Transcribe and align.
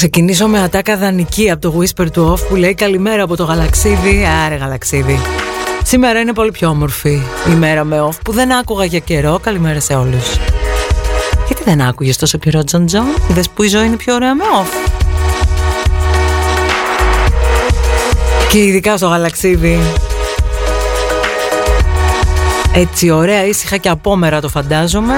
ξεκινήσω 0.00 0.48
με 0.48 0.60
ατάκα 0.60 0.96
δανεική 0.96 1.50
από 1.50 1.60
το 1.60 1.78
Whisper 1.78 2.06
to 2.14 2.32
Off 2.32 2.38
που 2.48 2.54
λέει 2.56 2.74
Καλημέρα 2.74 3.22
από 3.22 3.36
το 3.36 3.44
Γαλαξίδι. 3.44 4.26
Άρε 4.46 4.54
Γαλαξίδι. 4.54 5.18
Σήμερα 5.84 6.20
είναι 6.20 6.32
πολύ 6.32 6.50
πιο 6.50 6.68
όμορφη 6.68 7.22
η 7.50 7.54
μέρα 7.58 7.84
με 7.84 8.08
off 8.08 8.18
που 8.24 8.32
δεν 8.32 8.52
άκουγα 8.52 8.84
για 8.84 8.98
καιρό. 8.98 9.38
Καλημέρα 9.42 9.80
σε 9.80 9.94
όλους. 9.94 10.36
Γιατί 11.46 11.62
δεν 11.64 11.80
άκουγες 11.80 12.16
τόσο 12.16 12.38
καιρό 12.38 12.64
Τζον 12.64 12.86
Τζον, 12.86 13.04
είδες 13.30 13.48
που 13.48 13.62
η 13.62 13.68
ζωή 13.68 13.86
είναι 13.86 13.96
πιο 13.96 14.14
ωραία 14.14 14.34
με 14.34 14.44
off; 14.60 14.90
Και 18.50 18.58
ειδικά 18.58 18.96
στο 18.96 19.06
Γαλαξίδι. 19.06 19.78
Έτσι 22.74 23.10
ωραία, 23.10 23.46
ήσυχα 23.46 23.76
και 23.76 23.88
απόμερα 23.88 24.40
το 24.40 24.48
φαντάζομαι. 24.48 25.14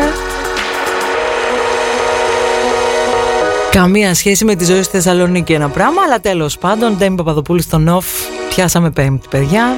Καμία 3.73 4.15
σχέση 4.15 4.45
με 4.45 4.55
τη 4.55 4.65
ζωή 4.65 4.83
στη 4.83 4.91
Θεσσαλονίκη 4.91 5.53
ένα 5.53 5.69
πράγμα, 5.69 6.03
αλλά 6.07 6.21
τέλος 6.21 6.59
πάντων, 6.59 6.97
Ντέμι 6.97 7.17
Παπαδοπούλου 7.17 7.63
στον 7.63 7.99
off, 7.99 8.05
πιάσαμε 8.55 8.91
πέμπτη 8.91 9.29
παιδιά. 9.31 9.77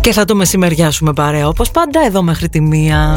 Και 0.00 0.12
θα 0.12 0.24
το 0.24 0.34
μεσημεριάσουμε 0.34 1.12
παρέα 1.12 1.48
όπως 1.48 1.70
πάντα 1.70 2.00
εδώ 2.06 2.22
μέχρι 2.22 2.48
τη 2.48 2.60
μία. 2.60 3.14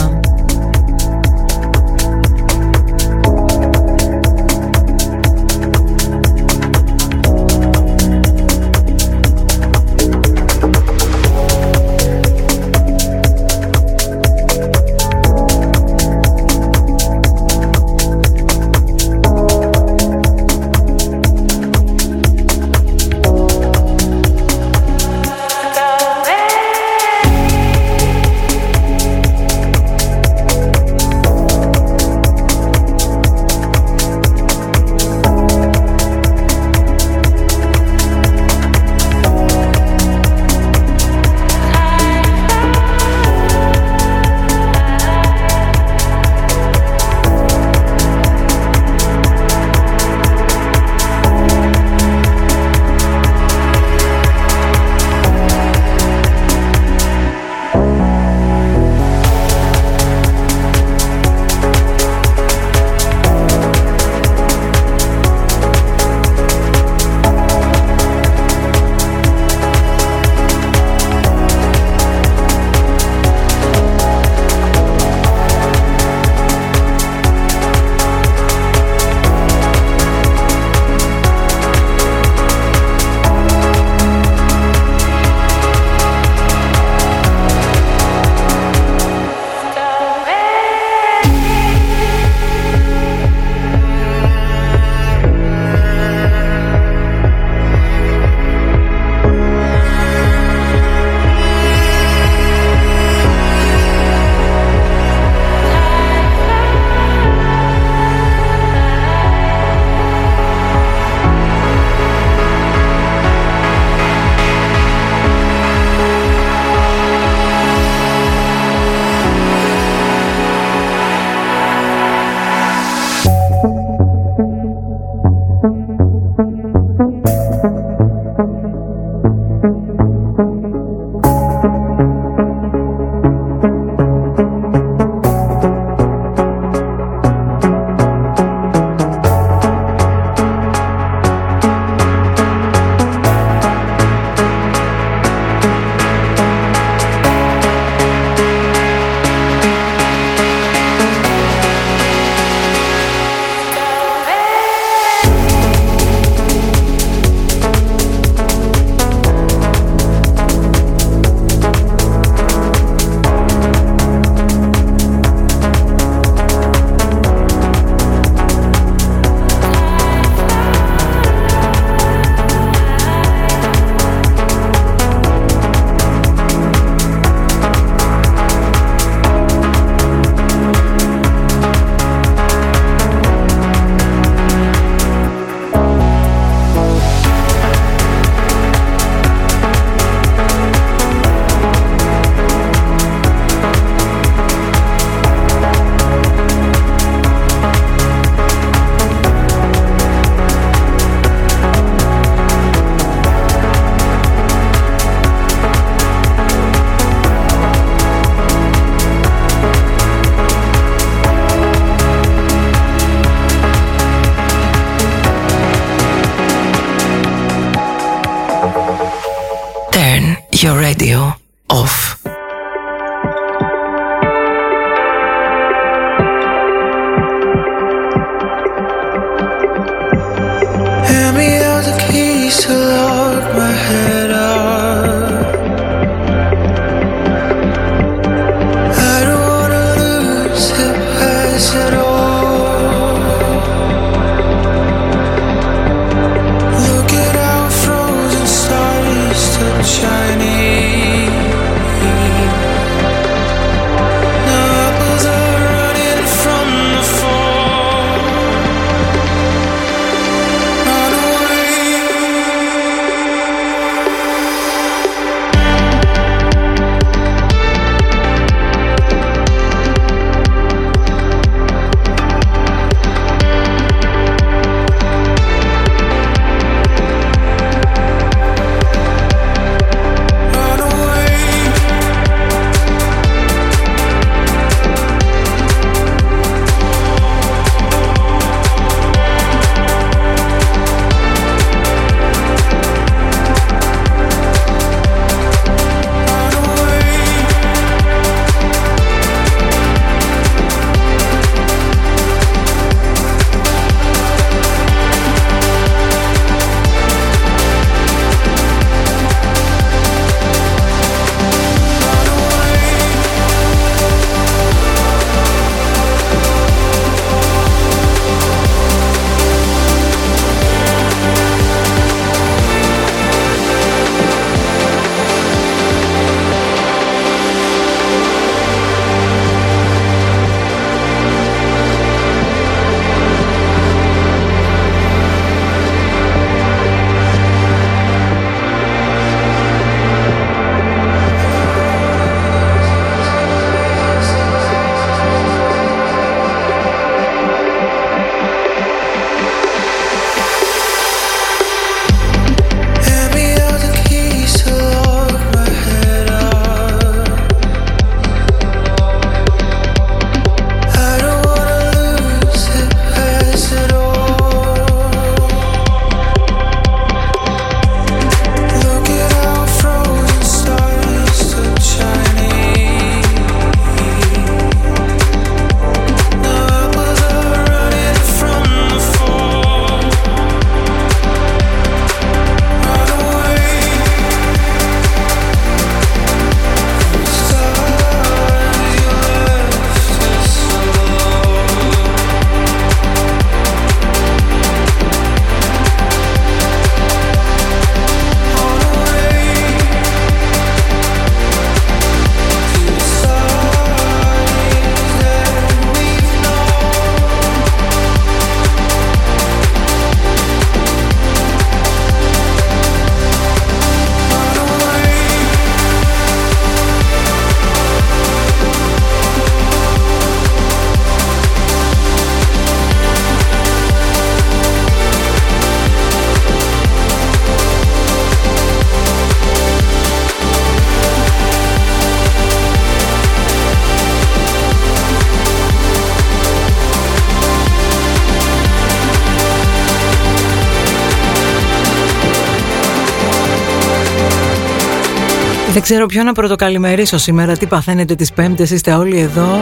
Δεν 445.79 445.87
ξέρω 445.87 446.05
ποιο 446.05 446.23
να 446.23 446.33
πρωτοκαλημερίσω 446.33 447.17
σήμερα, 447.17 447.57
τι 447.57 447.65
παθαίνετε 447.65 448.15
τις 448.15 448.33
πέμπτες, 448.33 448.71
είστε 448.71 448.93
όλοι 448.93 449.19
εδώ. 449.19 449.59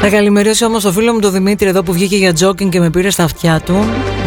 Θα 0.00 0.08
καλημερίσω 0.08 0.66
όμως 0.66 0.82
το 0.82 0.92
φίλο 0.92 1.12
μου 1.12 1.18
τον 1.18 1.32
Δημήτρη 1.32 1.68
εδώ 1.68 1.82
που 1.82 1.92
βγήκε 1.92 2.16
για 2.16 2.32
τζόκινγκ 2.32 2.70
και 2.70 2.80
με 2.80 2.90
πήρε 2.90 3.10
στα 3.10 3.24
αυτιά 3.24 3.60
του. 3.60 3.74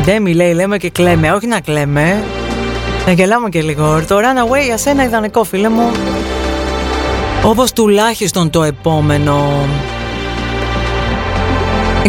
Δεν 0.03 0.21
μιλάει, 0.21 0.53
λέμε 0.53 0.77
και 0.77 0.89
κλαίμε, 0.89 1.31
όχι 1.31 1.47
να 1.47 1.59
κλαίμε. 1.59 2.23
Να 3.05 3.11
γελάμε 3.11 3.49
και 3.49 3.61
λίγο. 3.61 4.03
Το 4.07 4.17
Runaway 4.17 4.65
για 4.65 4.77
σένα 4.77 5.03
ιδανικό 5.03 5.43
φίλε 5.43 5.69
μου. 5.69 5.91
Όπως 7.43 7.71
τουλάχιστον 7.71 8.49
το 8.49 8.63
επόμενο 8.63 9.67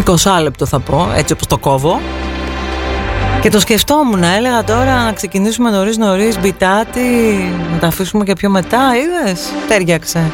20 0.05 0.41
λεπτό 0.41 0.65
θα 0.65 0.79
πω, 0.79 1.11
έτσι 1.15 1.33
όπως 1.33 1.47
το 1.47 1.57
κόβω. 1.57 1.99
Και 3.43 3.49
το 3.49 3.59
σκεφτόμουν, 3.59 4.23
έλεγα 4.23 4.63
τώρα 4.63 5.03
να 5.03 5.11
ξεκινήσουμε 5.11 5.69
νωρίς 5.69 5.97
νωρίς 5.97 6.39
μπιτάτι, 6.39 7.01
να 7.71 7.77
τα 7.79 7.87
αφήσουμε 7.87 8.23
και 8.23 8.33
πιο 8.33 8.49
μετά, 8.49 8.91
είδες, 8.95 9.49
τέριαξε. 9.67 10.31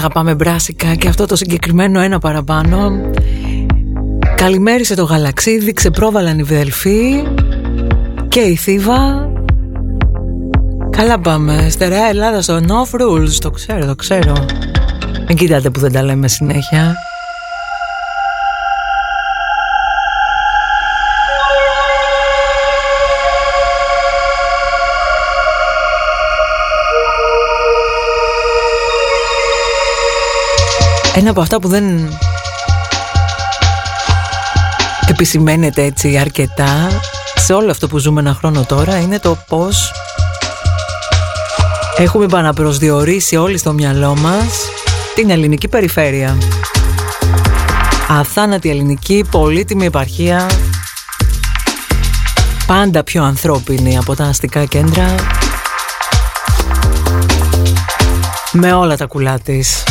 Αγαπάμε 0.00 0.34
μπράσικα 0.34 0.94
και 0.94 1.08
αυτό 1.08 1.26
το 1.26 1.36
συγκεκριμένο 1.36 2.00
ένα 2.00 2.18
παραπάνω. 2.18 3.00
Καλημέρισε 4.36 4.94
το 4.94 5.04
γαλαξίδι, 5.04 5.72
ξεπρόβαλαν 5.72 6.38
οι 6.38 6.42
Βιδελφοί 6.42 7.22
και 8.28 8.40
η 8.40 8.56
Θήβα. 8.56 9.28
Καλά 10.90 11.20
πάμε, 11.20 11.66
στερεά 11.70 12.08
Ελλάδας 12.08 12.44
στο 12.44 12.60
No 12.68 13.00
Rules, 13.00 13.32
το 13.40 13.50
ξέρω, 13.50 13.86
το 13.86 13.94
ξέρω. 13.94 14.32
Μην 15.28 15.36
κοιτάτε 15.36 15.70
που 15.70 15.80
δεν 15.80 15.92
τα 15.92 16.02
λέμε 16.02 16.28
συνέχεια 16.28 16.94
Ένα 31.20 31.30
από 31.30 31.40
αυτά 31.40 31.60
που 31.60 31.68
δεν 31.68 31.84
επισημαίνεται 35.08 35.82
έτσι 35.82 36.18
αρκετά 36.18 36.88
σε 37.34 37.52
όλο 37.52 37.70
αυτό 37.70 37.88
που 37.88 37.98
ζούμε 37.98 38.20
ένα 38.20 38.34
χρόνο 38.34 38.64
τώρα 38.64 38.98
είναι 38.98 39.18
το 39.18 39.36
πώς 39.48 39.92
έχουμε 41.96 42.24
επαναπροσδιορίσει 42.24 43.36
όλοι 43.36 43.58
στο 43.58 43.72
μυαλό 43.72 44.16
μας 44.16 44.58
την 45.14 45.30
ελληνική 45.30 45.68
περιφέρεια. 45.68 46.38
Αθάνατη 48.08 48.70
ελληνική, 48.70 49.24
πολύτιμη 49.30 49.84
επαρχία, 49.84 50.46
πάντα 52.66 53.04
πιο 53.04 53.24
ανθρώπινη 53.24 53.98
από 53.98 54.16
τα 54.16 54.24
αστικά 54.24 54.64
κέντρα, 54.64 55.14
με 58.52 58.72
όλα 58.72 58.96
τα 58.96 59.06
κουλά 59.06 59.38
της. 59.38 59.82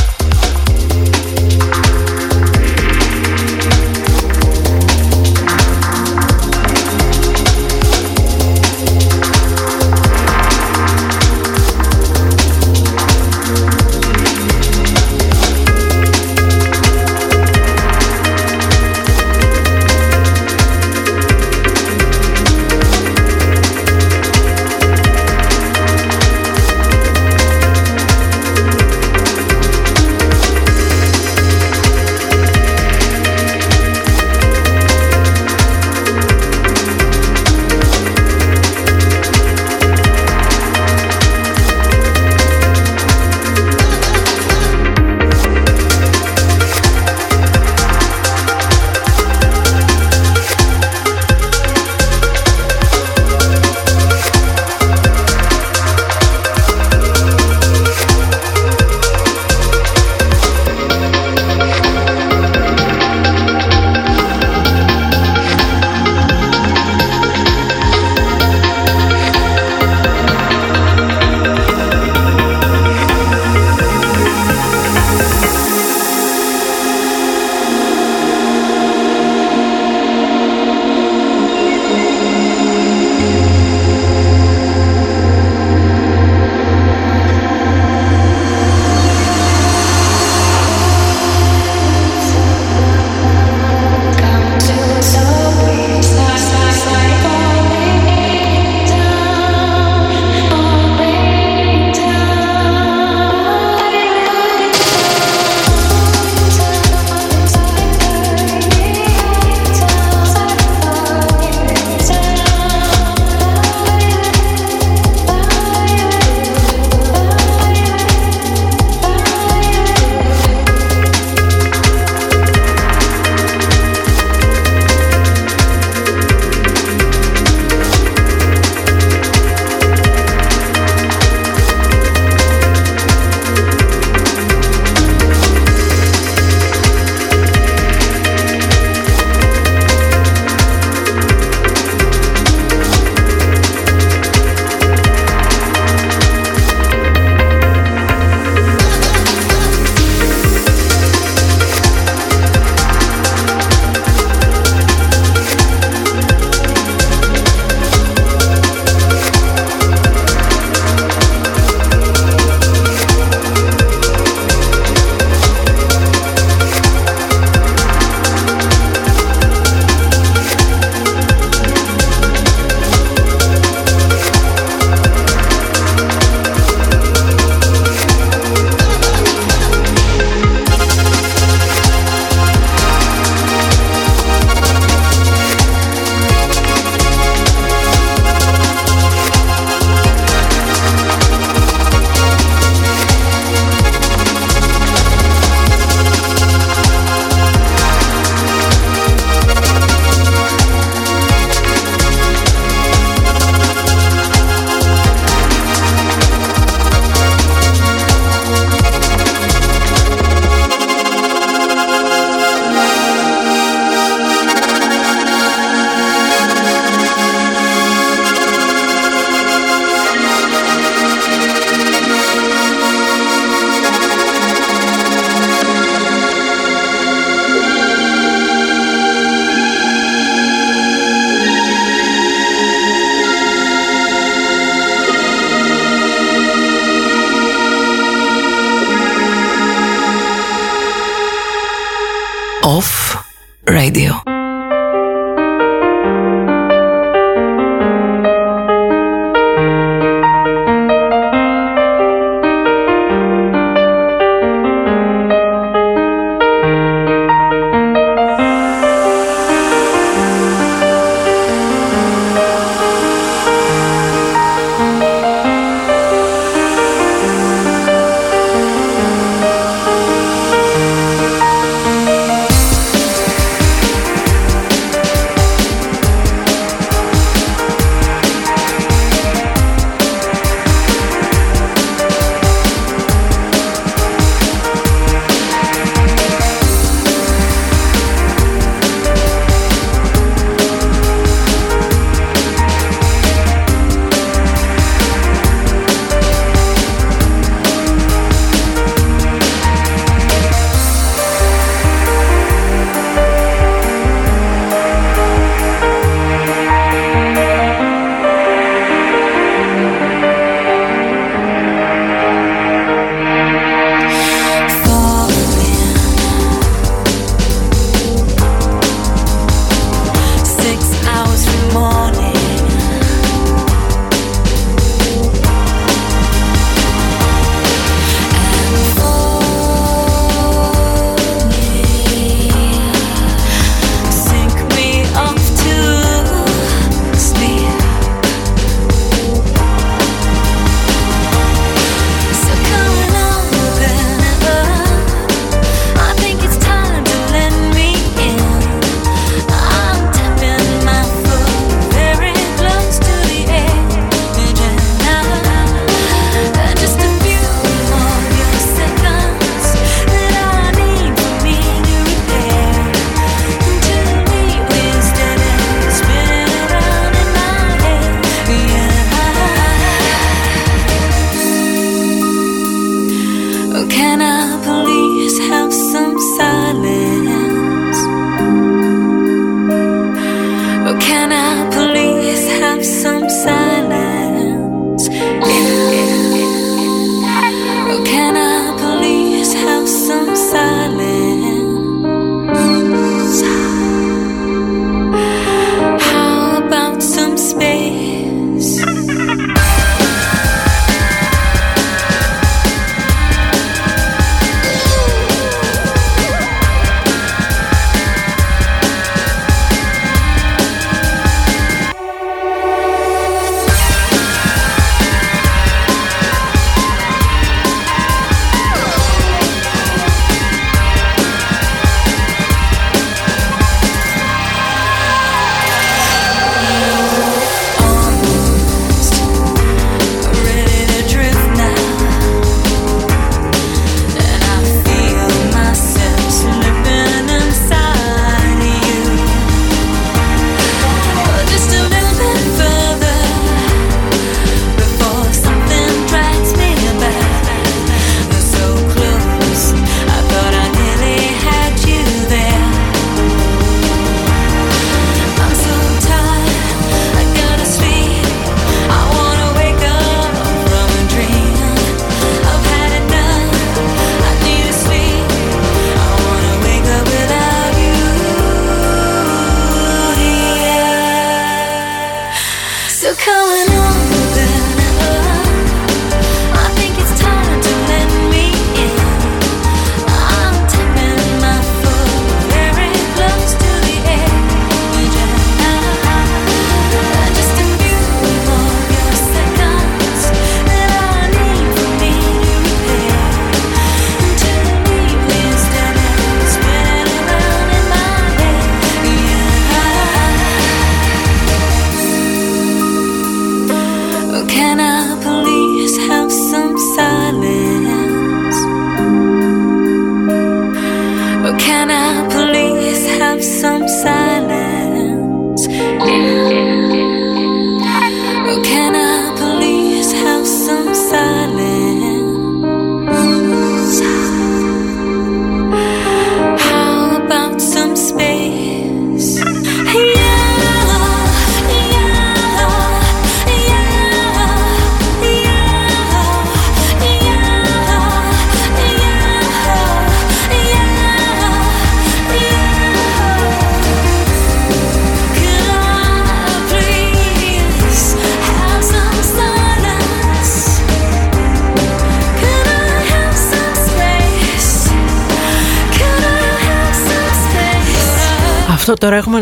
Radio. 243.89 244.28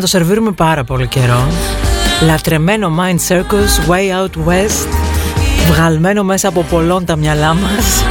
το 0.07 0.13
σερβίρουμε 0.17 0.51
πάρα 0.51 0.83
πολύ 0.83 1.07
καιρό. 1.07 1.47
Λατρεμένο 2.21 2.95
Mind 2.99 3.33
Circus, 3.33 3.89
Way 3.89 4.23
Out 4.23 4.47
West, 4.47 4.87
βγαλμένο 5.67 6.23
μέσα 6.23 6.47
από 6.47 6.63
πολλών 6.63 7.05
τα 7.05 7.15
μυαλά 7.15 7.53
μας. 7.53 8.03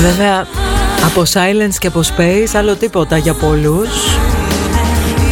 Βέβαια, 0.00 0.46
από 1.04 1.22
Silence 1.32 1.74
και 1.78 1.86
από 1.86 2.00
Space, 2.00 2.56
άλλο 2.56 2.74
τίποτα 2.74 3.16
για 3.16 3.34
πολλούς. 3.34 4.18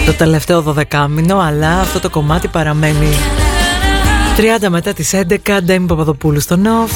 Το 0.07 0.13
τελευταίο 0.13 0.63
δωδεκάμινο, 0.63 1.39
αλλά 1.39 1.81
αυτό 1.81 2.01
το 2.01 2.11
κομμάτι 2.11 2.49
παραμένει 2.49 3.09
30 4.37 4.69
μετά 4.69 4.93
τις 4.93 5.13
11, 5.13 5.61
Ντέμι 5.63 5.87
Παπαδοπούλου 5.87 6.41
στο 6.41 6.57
Νοφ. 6.57 6.93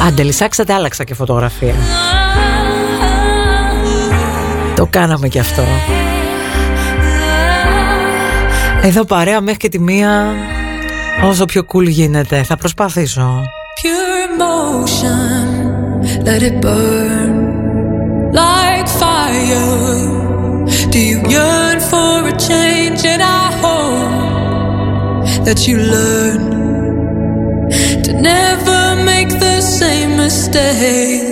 Άντε 0.00 0.06
Αντελισάξατε, 0.08 0.72
άλλαξα 0.72 1.04
και 1.04 1.14
φωτογραφία. 1.14 1.74
Το 4.76 4.86
κάναμε 4.86 5.28
και 5.28 5.38
αυτό. 5.38 5.62
Εδώ 8.82 9.04
παρέα 9.04 9.40
μέχρι 9.40 9.58
και 9.58 9.68
τη 9.68 9.78
μία 9.80 10.34
όσο 11.24 11.44
πιο 11.44 11.62
cool 11.72 11.88
γίνεται. 11.88 12.42
Θα 12.42 12.56
προσπαθήσω. 12.56 13.42
Pure 13.82 14.18
emotion, 14.28 15.46
let 16.26 16.42
it 16.42 16.56
burn 16.64 17.30
like 18.40 18.88
fire. 19.00 20.08
Do 20.92 20.98
you 21.10 21.18
yearn 21.34 21.78
for 21.90 22.14
a 22.32 22.34
change 22.48 23.00
and 23.12 23.22
I 23.40 23.44
hope 23.62 25.24
that 25.46 25.58
you 25.66 25.76
learn 25.94 26.40
to 28.04 28.12
never 28.12 28.97
the 29.40 29.60
same 29.60 30.16
mistake. 30.16 31.27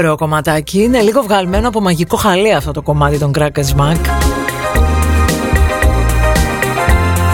Ωραίο 0.00 0.16
κομματάκι. 0.16 0.82
Είναι 0.82 1.00
λίγο 1.00 1.22
βγαλμένο 1.22 1.68
από 1.68 1.80
μαγικό 1.80 2.16
χαλί 2.16 2.54
αυτό 2.54 2.70
το 2.70 2.82
κομμάτι 2.82 3.18
των 3.18 3.30
Crackers 3.38 3.80
Mac. 3.80 3.96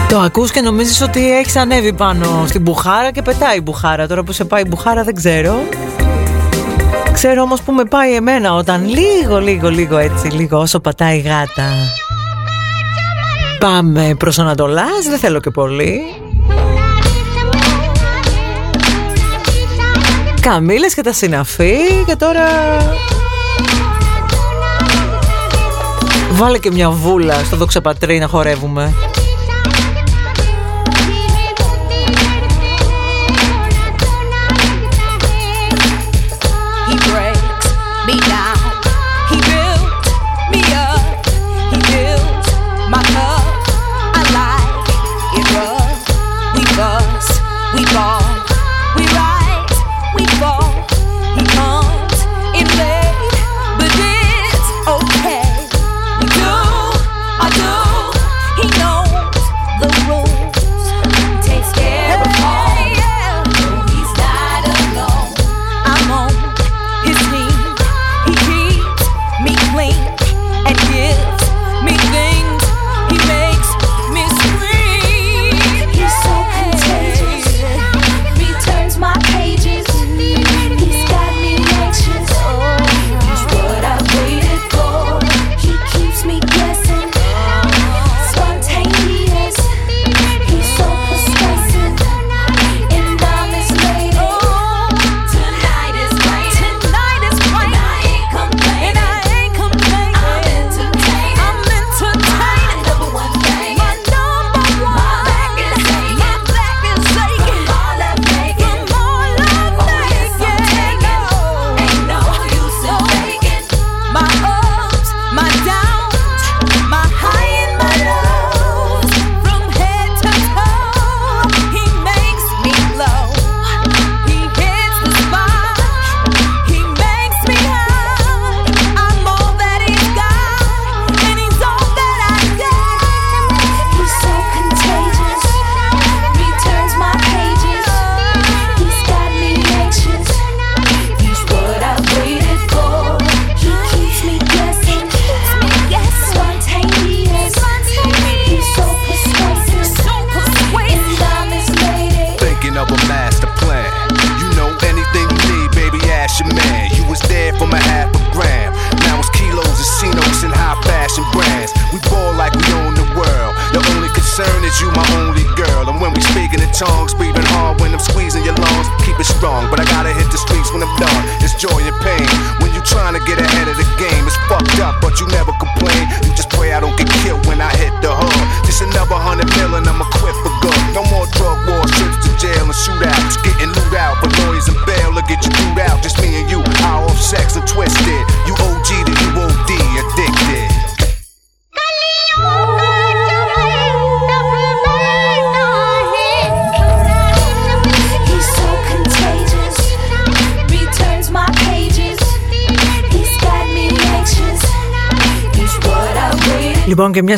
Το 0.09 0.19
ακούς 0.19 0.51
και 0.51 0.61
νομίζεις 0.61 1.01
ότι 1.01 1.37
έχεις 1.37 1.55
ανέβει 1.55 1.93
πάνω 1.93 2.43
στην 2.47 2.61
μπουχάρα 2.61 3.11
και 3.11 3.21
πετάει 3.21 3.57
η 3.57 3.61
μπουχάρα. 3.63 4.07
Τώρα 4.07 4.23
που 4.23 4.31
σε 4.31 4.45
πάει 4.45 4.61
η 4.61 4.65
μπουχάρα 4.67 5.03
δεν 5.03 5.15
ξέρω. 5.15 5.55
Ξέρω 7.13 7.41
όμως 7.41 7.61
που 7.61 7.71
με 7.71 7.83
πάει 7.83 8.13
εμένα 8.13 8.53
όταν 8.53 8.85
λίγο, 8.87 9.39
λίγο, 9.39 9.69
λίγο 9.69 9.97
έτσι, 9.97 10.27
λίγο 10.27 10.59
όσο 10.59 10.79
πατάει 10.79 11.17
η 11.17 11.19
γάτα. 11.19 11.69
Πάμε 13.59 14.15
προς 14.17 14.39
Ανατολάς, 14.39 15.07
δεν 15.09 15.17
θέλω 15.17 15.39
και 15.39 15.49
πολύ. 15.49 16.01
Καμίλες 20.49 20.93
και 20.93 21.01
τα 21.01 21.13
συναφή 21.13 21.75
και 22.05 22.15
τώρα... 22.15 22.43
Βάλε 26.31 26.57
και 26.57 26.71
μια 26.71 26.89
βούλα 26.89 27.43
στο 27.43 27.55
δοξαπατρί 27.55 28.19
να 28.19 28.27
χορεύουμε. 28.27 28.93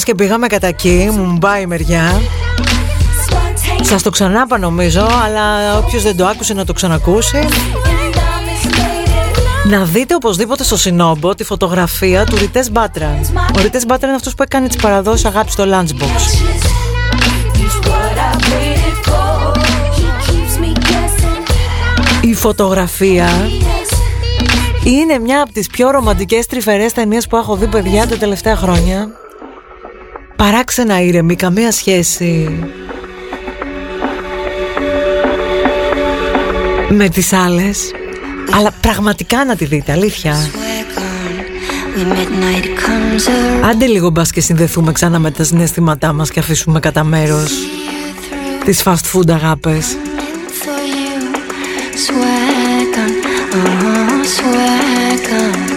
Και 0.10 0.16
μιας 0.16 0.28
και 0.28 0.40
πήγαμε 0.40 0.48
κατά 0.48 0.68
εκεί, 0.68 1.10
μου 1.12 1.38
πάει 1.38 1.62
η 1.62 1.66
μεριά 1.66 2.22
Σας 3.82 4.02
το 4.02 4.10
ξανάπα 4.10 4.58
νομίζω, 4.58 5.08
αλλά 5.26 5.78
όποιος 5.78 6.04
δεν 6.04 6.16
το 6.16 6.26
άκουσε 6.26 6.54
να 6.54 6.66
το 6.66 6.74
ξανακούσει 6.74 7.48
να 9.70 9.84
δείτε 9.84 10.16
οπωσδήποτε 10.16 10.64
στο 10.64 10.78
Συνόμπο 10.78 11.36
τη 11.36 11.44
φωτογραφία 11.44 12.26
του 12.26 12.36
Ριτές 12.36 12.72
Μπάτρα. 12.72 13.20
Ο 13.58 13.62
Ριτές 13.62 13.86
Μπάτρα 13.86 14.08
είναι 14.08 14.16
αυτός 14.16 14.36
που 14.36 14.44
έκανε 14.44 14.68
τις 14.68 14.78
παραδόσεις 14.78 15.26
αγάπης 15.26 15.54
στο 15.54 15.64
Lunchbox. 15.64 16.22
Η 22.22 22.34
φωτογραφία 22.34 23.28
είναι 24.84 25.20
μια 25.20 25.42
από 25.42 25.52
τις 25.52 25.68
πιο 25.68 25.90
ρομαντικές 25.90 26.46
τρυφερές 26.46 26.94
ταινίες 26.94 27.28
που 27.28 27.36
έχω 27.36 27.56
δει 27.56 27.68
παιδιά 27.68 28.08
τα 28.08 28.18
τελευταία 28.18 28.56
χρόνια 28.56 29.19
παράξενα 30.40 31.02
ήρεμη, 31.02 31.36
καμία 31.36 31.72
σχέση. 31.72 32.60
Με 36.90 37.10
τις 37.10 37.34
άλλες. 37.34 37.92
Αλλά 38.52 38.72
πραγματικά 38.82 39.46
να 39.46 39.56
τη 39.56 39.66
δείτε, 39.66 39.92
αλήθεια. 39.92 40.36
Άντε 43.70 43.86
λίγο 43.86 44.10
μπας 44.10 44.32
και 44.32 44.42
συνδεθούμε 44.42 44.92
ξανά 44.92 45.20
με 45.20 45.32
τα 45.32 45.44
συναισθήματά 45.44 46.14
μας 46.14 46.32
και 46.32 46.40
αφήσουμε 46.40 46.80
κατά 46.80 47.04
μέρος 47.04 47.52
τις 48.66 48.84
fast 48.86 49.14
food 49.14 49.30
αγάπες. 49.30 49.98
We've 55.32 55.69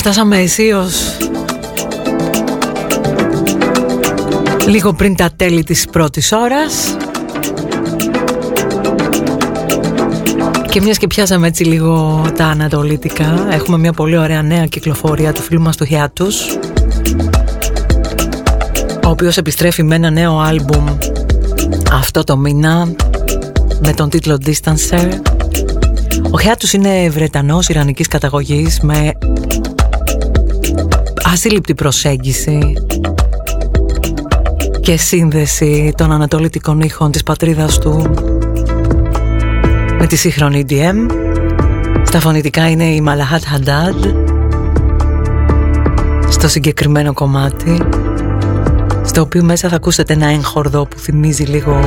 φτάσαμε 0.00 0.38
αισίως. 0.38 1.16
Λίγο 4.66 4.92
πριν 4.92 5.16
τα 5.16 5.30
τέλη 5.36 5.62
της 5.62 5.86
πρώτης 5.90 6.32
ώρας. 6.32 6.96
Και 10.70 10.80
μιας 10.80 10.98
και 10.98 11.06
πιάσαμε 11.06 11.46
έτσι 11.46 11.64
λίγο 11.64 12.22
τα 12.36 12.44
ανατολίτικα 12.44 13.46
έχουμε 13.50 13.78
μια 13.78 13.92
πολύ 13.92 14.16
ωραία 14.18 14.42
νέα 14.42 14.66
κυκλοφορία 14.66 15.32
του 15.32 15.42
φίλου 15.42 15.60
μας 15.60 15.76
του 15.76 15.84
Χιάτους 15.84 16.58
ο 19.04 19.08
οποίος 19.08 19.36
επιστρέφει 19.36 19.82
με 19.82 19.94
ένα 19.94 20.10
νέο 20.10 20.38
άλμπουμ 20.38 20.84
αυτό 21.92 22.24
το 22.24 22.36
μήνα 22.36 22.92
με 23.80 23.92
τον 23.92 24.08
τίτλο 24.08 24.38
Distancer. 24.44 25.08
Ο 26.30 26.38
Χιάτους 26.38 26.72
είναι 26.72 27.08
Βρετανός 27.10 27.68
Ιρανικής 27.68 28.08
καταγωγής 28.08 28.80
με 28.80 29.12
ασύλληπτη 31.32 31.74
προσέγγιση 31.74 32.72
και 34.80 34.96
σύνδεση 34.96 35.92
των 35.96 36.12
ανατολίτικων 36.12 36.80
ήχων 36.80 37.10
της 37.10 37.22
πατρίδας 37.22 37.78
του 37.78 38.14
με 39.98 40.06
τη 40.06 40.16
σύγχρονη 40.16 40.64
EDM. 40.68 40.94
Στα 42.02 42.20
φωνητικά 42.20 42.70
είναι 42.70 42.84
η 42.84 43.04
Malahat 43.06 43.54
Haddad 43.54 44.14
στο 46.28 46.48
συγκεκριμένο 46.48 47.12
κομμάτι 47.12 47.78
στο 49.04 49.20
οποίο 49.20 49.44
μέσα 49.44 49.68
θα 49.68 49.76
ακούσετε 49.76 50.12
ένα 50.12 50.26
έγχορδο 50.26 50.86
που 50.86 50.98
θυμίζει 50.98 51.44
λίγο 51.44 51.80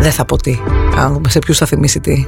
δεν 0.00 0.12
θα 0.12 0.24
πω 0.24 0.36
τι, 0.36 0.58
αν 0.96 1.20
σε 1.28 1.38
ποιους 1.38 1.58
θα 1.58 1.66
θυμίσει 1.66 2.00
τι. 2.00 2.26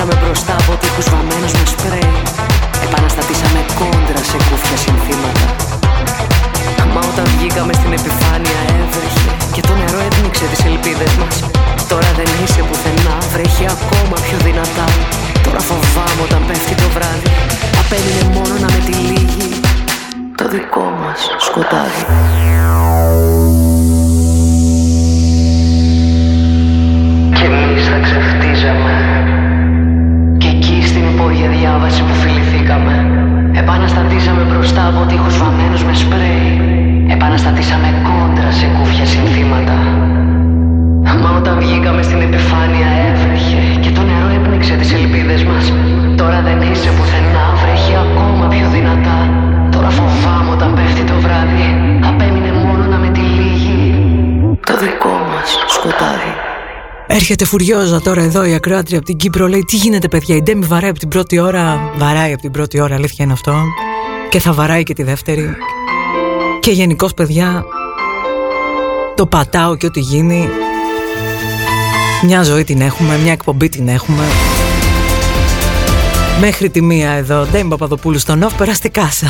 Επαναστατήσαμε 0.00 0.32
μπροστά 0.32 0.54
από 0.62 0.72
τείχους 0.80 1.06
βαμμένους 1.12 1.52
με 1.58 1.64
σπρέι. 1.72 2.12
Επαναστατήσαμε 2.86 3.60
κόντρα 3.78 4.20
σε 4.30 4.38
κούφια 4.46 4.76
συνθήματα. 4.84 5.46
Μα 6.94 7.00
όταν 7.10 7.26
βγήκαμε 7.34 7.72
στην 7.78 7.92
επιφάνεια 7.98 8.60
έβρεχε 8.78 9.30
Και 9.54 9.62
το 9.68 9.72
νερό 9.80 10.00
έπνιξε 10.08 10.44
τις 10.52 10.62
ελπίδες 10.70 11.12
μας. 11.20 11.34
Τώρα 11.90 12.10
δεν 12.18 12.28
είσαι 12.42 12.62
πουθενά, 12.68 13.16
βρέχει 13.32 13.64
ακόμα 13.76 14.16
πιο 14.26 14.36
δυνατά. 14.46 14.86
Τώρα 15.44 15.60
φοβάμαι 15.68 16.22
όταν 16.26 16.40
πέφτει 16.48 16.74
το 16.82 16.88
βράδυ. 16.94 17.30
Απέμεινε 17.82 18.24
μόνο 18.36 18.54
να 18.64 18.68
με 18.74 18.80
τυλίγει 18.86 19.50
Το 20.38 20.44
δικό 20.54 20.86
μας 21.00 21.20
σκοτάδι. 21.46 22.02
Κι 27.36 27.44
εμείς 27.48 27.82
θα 27.90 27.98
ξεφτίζαμε 28.06 28.94
Επαναστατήσαμε 33.62 34.42
μπροστά 34.42 34.82
από 34.88 35.00
τείχους 35.08 35.38
βαμμένους 35.38 35.84
με 35.84 35.94
σπρέι. 35.94 36.48
Επαναστατήσαμε 37.14 37.88
κόντρα 38.06 38.50
σε 38.50 38.66
κούφια 38.66 39.06
συνθήματα. 39.06 39.78
Μα 41.22 41.30
όταν 41.38 41.58
βγήκαμε 41.58 42.02
στην 42.02 42.20
επιφάνεια 42.20 42.88
έβρεχε 43.08 43.62
Και 43.82 43.90
το 43.90 44.02
νερό 44.08 44.28
έπνιξε 44.38 44.74
τις 44.74 44.92
ελπίδες 44.92 45.42
μας. 45.44 45.72
Τώρα 46.16 46.40
δεν 46.46 46.58
είσαι 46.60 46.90
πουθενά, 46.96 47.46
βρέχει 47.60 47.94
ακόμα 48.06 48.46
πιο 48.46 48.66
δυνατά. 48.76 49.18
Τώρα 49.74 49.90
φοβάμαι 49.98 50.50
όταν 50.56 50.74
πέφτει 50.74 51.04
το 51.10 51.14
βράδυ. 51.24 51.68
Απέμεινε 52.10 52.52
μόνο 52.52 52.84
να 52.92 52.96
με 53.02 53.08
τυλίγει. 53.08 53.82
Το 54.66 54.76
δικό 54.76 55.14
μας 55.30 55.48
σκοτάδι 55.74 56.49
Έρχεται 57.12 57.44
φουριόζα 57.44 58.00
τώρα 58.00 58.22
εδώ 58.22 58.44
η 58.44 58.54
ακροάτρια 58.54 58.96
από 58.96 59.06
την 59.06 59.16
Κύπρο. 59.16 59.46
Λέει: 59.46 59.64
Τι 59.64 59.76
γίνεται, 59.76 60.08
παιδιά, 60.08 60.36
η 60.36 60.42
Ντέμι 60.42 60.64
βαράει 60.64 60.90
από 60.90 60.98
την 60.98 61.08
πρώτη 61.08 61.38
ώρα. 61.38 61.92
Βαράει 61.96 62.32
από 62.32 62.42
την 62.42 62.50
πρώτη 62.50 62.80
ώρα, 62.80 62.94
αλήθεια 62.94 63.24
είναι 63.24 63.32
αυτό. 63.32 63.62
Και 64.28 64.38
θα 64.38 64.52
βαράει 64.52 64.82
και 64.82 64.94
τη 64.94 65.02
δεύτερη. 65.02 65.56
Και 66.60 66.70
γενικώς, 66.70 67.14
παιδιά, 67.14 67.64
το 69.14 69.26
πατάω 69.26 69.76
και 69.76 69.86
ό,τι 69.86 70.00
γίνει. 70.00 70.48
Μια 72.22 72.42
ζωή 72.42 72.64
την 72.64 72.80
έχουμε, 72.80 73.18
μια 73.18 73.32
εκπομπή 73.32 73.68
την 73.68 73.88
έχουμε. 73.88 74.24
Μέχρι 76.40 76.70
τη 76.70 76.82
μία 76.82 77.10
εδώ, 77.10 77.46
Ντέμι 77.50 77.68
Παπαδοπούλου 77.68 78.18
στο 78.18 78.36
νοφ, 78.36 78.54
περαστικά 78.54 79.10
σα. 79.10 79.26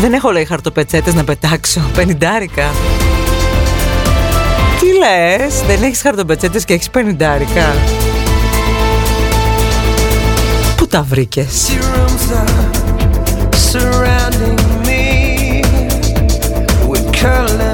Δεν 0.00 0.12
έχω 0.12 0.30
λέει 0.30 0.44
χαρτοπετσέτες 0.44 1.14
να 1.14 1.24
πετάξω. 1.24 1.80
Πενιντάρικα. 1.94 2.70
Τι 4.86 4.92
λες, 4.92 5.60
δεν 5.66 5.82
έχεις 5.82 6.00
χαρτοπετσέτες 6.00 6.64
και 6.64 6.72
έχεις 6.72 6.90
πενιντάρικα; 6.90 7.74
Πού 10.76 10.86
τα 10.86 11.02
βρήκες; 11.02 11.68
Empty 11.68 11.82
rooms 11.82 12.26
are 12.40 12.54
surrounding 13.72 14.60
me 14.86 15.62
with 16.88 17.04
colors 17.22 17.65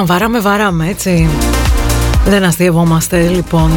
όταν 0.00 0.18
βαράμε, 0.18 0.40
βαράμε, 0.40 0.88
έτσι. 0.88 1.28
Δεν 2.24 2.44
αστείευόμαστε, 2.44 3.28
λοιπόν. 3.28 3.70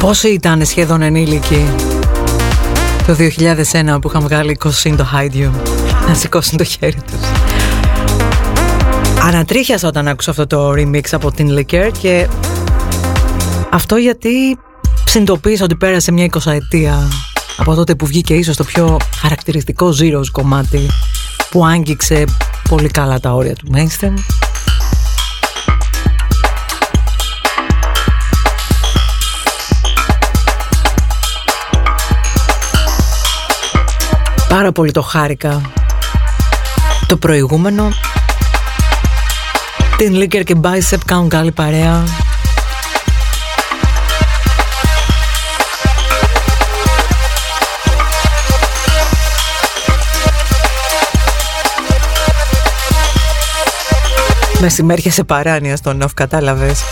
Πόσοι 0.00 0.28
ήταν 0.28 0.64
σχεδόν 0.64 1.02
ενήλικοι 1.02 1.68
το 3.06 3.16
2001 3.18 4.00
που 4.00 4.08
είχαν 4.08 4.22
βγάλει 4.22 4.58
20 4.64 4.68
το 4.96 5.06
Hide 5.14 5.34
You 5.34 5.50
να 6.08 6.14
σηκώσουν 6.14 6.58
το 6.58 6.64
χέρι 6.64 6.98
τους. 7.10 7.20
Ανατρίχιασα 9.22 9.88
όταν 9.88 10.08
άκουσα 10.08 10.30
αυτό 10.30 10.46
το 10.46 10.70
remix 10.70 11.04
από 11.12 11.32
την 11.32 11.58
Licker 11.58 11.90
και 12.00 12.28
αυτό 13.70 13.96
γιατί 13.96 14.58
συνειδητοποίησα 15.04 15.64
ότι 15.64 15.76
πέρασε 15.76 16.12
μια 16.12 16.26
20 16.44 16.52
ετία 16.52 17.08
από 17.58 17.74
τότε 17.74 17.94
που 17.94 18.06
βγήκε 18.06 18.34
ίσως 18.34 18.56
το 18.56 18.64
πιο 18.64 18.96
χαρακτηριστικό 19.16 19.94
Zeros 20.00 20.26
κομμάτι 20.32 20.86
που 21.50 21.66
άγγιξε 21.66 22.24
πολύ 22.68 22.88
καλά 22.88 23.20
τα 23.20 23.32
όρια 23.32 23.54
του 23.54 23.70
mainstream. 23.74 24.14
Πάρα 34.48 34.72
πολύ 34.72 34.90
το 34.90 35.02
χάρηκα 35.02 35.62
το 37.06 37.16
προηγούμενο 37.16 37.88
την 39.96 40.14
Licker 40.16 40.44
και 40.44 40.56
Bicep 40.62 40.98
κάνουν 41.04 41.28
καλή 41.28 41.52
παρέα 41.52 42.04
Μεσημέρια 54.60 55.10
σε 55.10 55.24
παράνοια 55.24 55.76
στον 55.76 56.02
off, 56.02 56.10
κατάλαβες. 56.14 56.82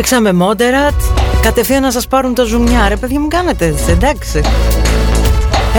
Παίξαμε 0.00 0.32
Moderat. 0.40 0.94
Κατευθείαν 1.42 1.82
να 1.82 1.90
σας 1.90 2.06
πάρουν 2.06 2.34
τα 2.34 2.44
ζουμιά. 2.44 2.88
Ρε 2.88 2.96
παιδιά 2.96 3.20
μου 3.20 3.28
κάνετε 3.28 3.66
έτσι 3.66 3.90
εντάξει. 3.90 4.40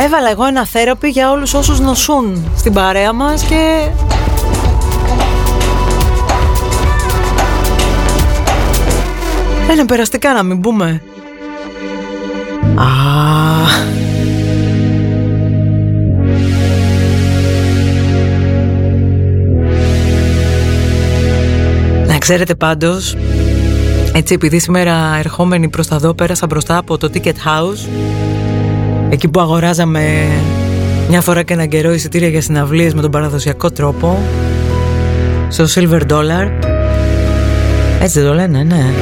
Έβαλα 0.05 0.29
εγώ 0.31 0.45
ένα 0.45 0.65
θέραπη 0.65 1.07
για 1.07 1.31
όλους 1.31 1.53
όσους 1.53 1.79
νοσούν 1.79 2.51
Στην 2.57 2.73
παρέα 2.73 3.13
μας 3.13 3.43
και 3.43 3.87
Ένα 9.69 9.85
περαστικά 9.85 10.33
να 10.33 10.43
μην 10.43 10.59
πούμε 10.59 11.01
Α, 12.75 12.85
Να 22.07 22.17
ξέρετε 22.17 22.55
πάντως 22.55 23.15
έτσι 24.13 24.33
επειδή 24.33 24.59
σήμερα 24.59 25.15
ερχόμενοι 25.19 25.69
προς 25.69 25.87
τα 25.87 25.97
δω 25.97 26.13
πέρασα 26.13 26.45
μπροστά 26.45 26.77
από 26.77 26.97
το 26.97 27.09
Ticket 27.13 27.27
House 27.27 27.89
Εκεί 29.09 29.27
που 29.27 29.39
αγοράζαμε 29.39 30.27
μια 31.09 31.21
φορά 31.21 31.43
και 31.43 31.53
έναν 31.53 31.67
καιρό 31.67 31.93
εισιτήρια 31.93 32.27
για 32.27 32.41
συναυλίες 32.41 32.93
με 32.93 33.01
τον 33.01 33.11
παραδοσιακό 33.11 33.71
τρόπο 33.71 34.23
Στο 35.49 35.65
Silver 35.75 36.01
Dollar. 36.09 36.49
Έτσι 38.01 38.19
δεν 38.19 38.27
το 38.27 38.33
λένε, 38.33 38.63
ναι. 38.63 38.93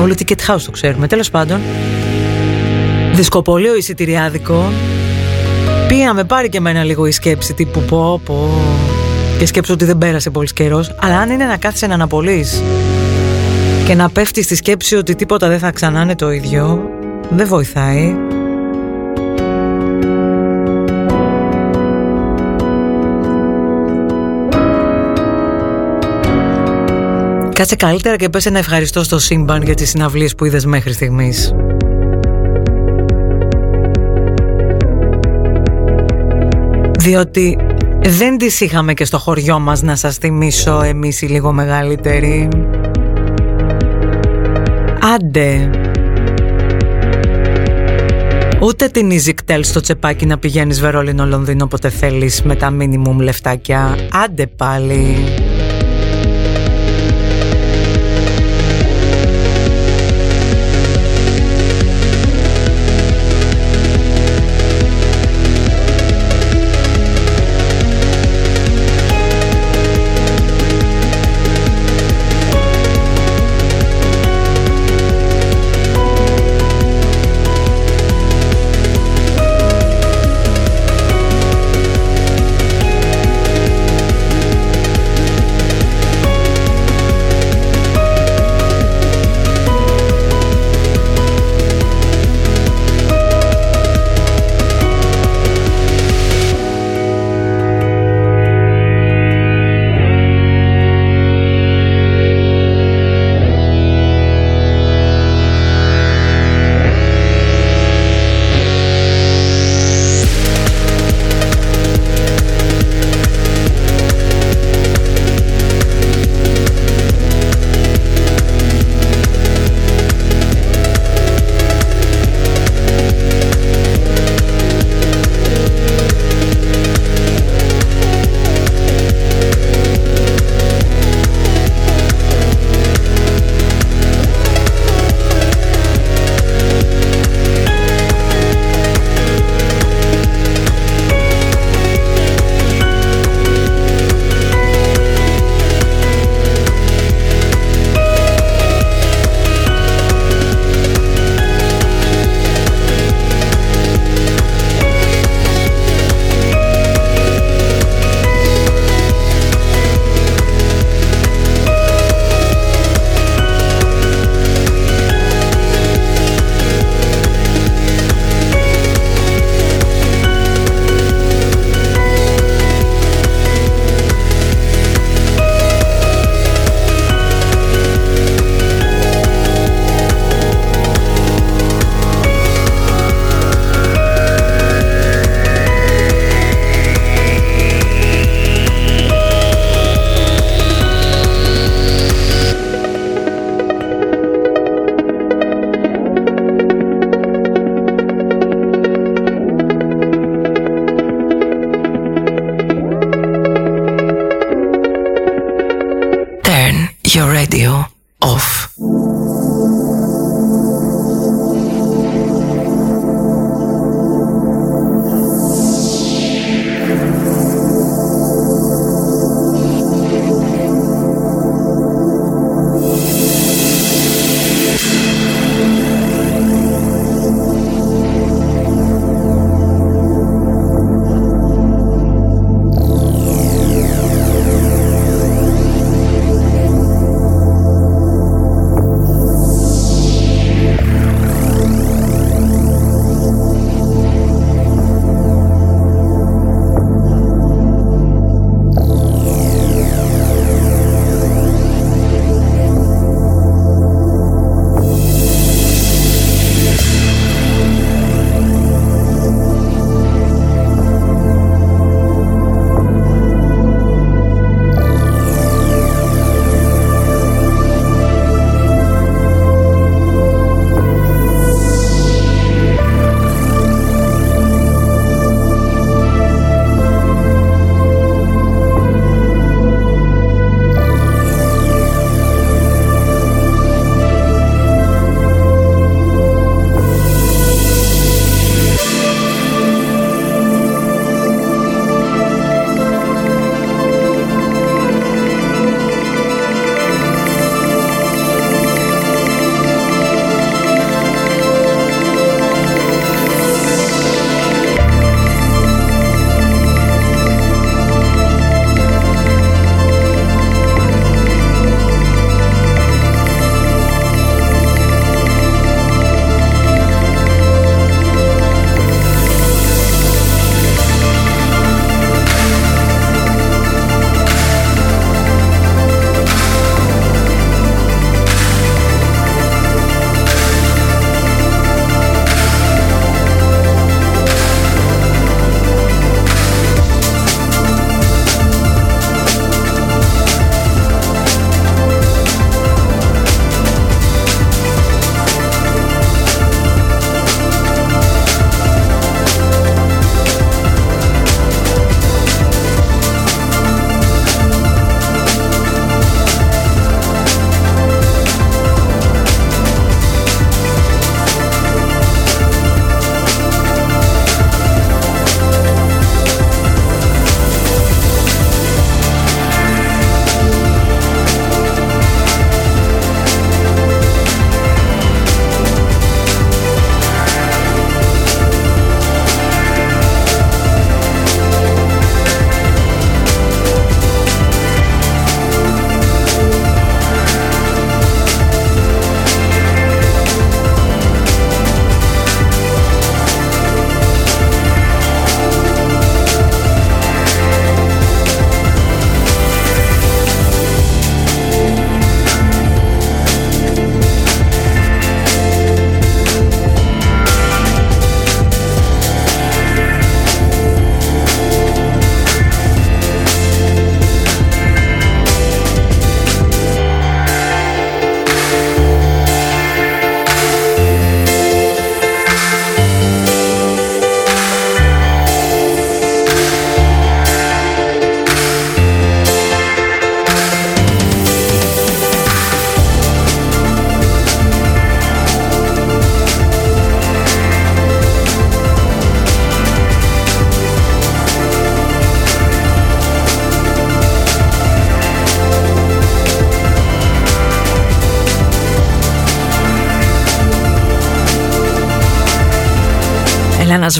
Όλο 0.00 0.14
Ticket 0.18 0.52
House 0.54 0.60
το 0.64 0.70
ξέρουμε. 0.70 1.06
Τέλος 1.06 1.30
πάντων 1.30 1.60
Δισκοπολείο 3.12 3.76
εισιτηριάδικο. 3.76 4.72
Πήγαμε 5.88 6.24
πάρει 6.24 6.48
και 6.48 6.56
εμένα 6.56 6.84
λίγο 6.84 7.06
η 7.06 7.10
σκέψη 7.10 7.54
τύπου 7.54 7.80
πω 7.80 8.20
πω 8.24 8.50
Και 9.38 9.46
σκέψω 9.46 9.72
ότι 9.72 9.84
δεν 9.84 9.98
πέρασε 9.98 10.30
πολύ 10.30 10.52
καιρός. 10.52 10.94
Αλλά 11.00 11.18
αν 11.18 11.30
είναι 11.30 11.44
να 11.44 11.56
κάθεσαι 11.56 11.86
να 11.86 11.94
αναπολύεις 11.94 12.62
και 13.88 13.94
να 13.94 14.10
πέφτει 14.10 14.42
στη 14.42 14.54
σκέψη 14.54 14.96
ότι 14.96 15.14
τίποτα 15.14 15.48
δεν 15.48 15.58
θα 15.58 15.70
ξανά 15.70 16.02
είναι 16.02 16.14
το 16.14 16.30
ίδιο 16.30 16.90
δεν 17.30 17.46
βοηθάει 17.46 18.14
Κάτσε 27.54 27.76
καλύτερα 27.76 28.16
και 28.16 28.28
πες 28.28 28.46
ένα 28.46 28.58
ευχαριστώ 28.58 29.02
στο 29.02 29.18
σύμπαν 29.18 29.62
για 29.62 29.74
τις 29.74 29.88
συναυλίες 29.88 30.34
που 30.34 30.44
είδες 30.44 30.64
μέχρι 30.64 30.92
στιγμής. 30.92 31.54
Διότι 36.98 37.58
δεν 38.00 38.38
τις 38.38 38.60
είχαμε 38.60 38.94
και 38.94 39.04
στο 39.04 39.18
χωριό 39.18 39.58
μας 39.58 39.82
να 39.82 39.96
σας 39.96 40.16
θυμίσω 40.16 40.82
εμείς 40.82 41.22
οι 41.22 41.26
λίγο 41.26 41.52
μεγαλύτεροι. 41.52 42.48
Άντε. 45.14 45.70
Ούτε 48.60 48.88
την 48.88 49.10
Easyctel 49.10 49.60
στο 49.60 49.80
τσεπάκι 49.80 50.26
να 50.26 50.38
πηγαίνεις 50.38 50.80
Βερολίνο 50.80 51.26
Λονδίνο 51.26 51.64
όποτε 51.64 51.88
θέλεις 51.88 52.42
με 52.42 52.54
τα 52.54 52.76
minimum 52.80 53.16
λεφτάκια. 53.18 53.96
Άντε 54.24 54.46
πάλι. 54.46 55.16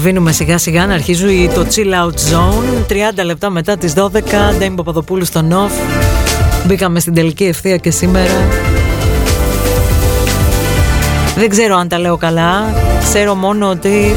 Σβήνουμε 0.09 0.33
σιγά 0.33 0.59
σιγά 0.59 0.87
να 0.87 0.95
αρχίζει 0.95 1.51
το 1.55 1.67
chill 1.75 2.05
out 2.05 2.15
zone. 2.15 2.93
30 3.21 3.25
λεπτά 3.25 3.51
μετά 3.51 3.77
τις 3.77 3.93
12 3.97 4.09
Ντέμι 4.59 4.77
Παπαδοπούλου 4.77 5.25
στο 5.25 5.43
Νοφ 5.43 5.73
Μπήκαμε 6.67 7.01
στην 7.01 7.15
τελική 7.15 7.45
ευθεία 7.45 7.77
και 7.77 7.91
σήμερα. 7.91 8.33
Δεν 11.37 11.49
ξέρω 11.49 11.77
αν 11.77 11.89
τα 11.89 11.99
λέω 11.99 12.17
καλά. 12.17 12.75
Ξέρω 13.03 13.35
μόνο 13.35 13.69
ότι 13.69 14.15